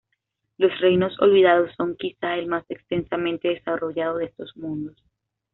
[0.57, 4.97] Los reinos olvidados son quizá el más extensamente desarrollado de estos mundos.